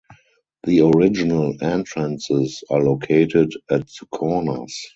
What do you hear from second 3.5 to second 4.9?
at the corners.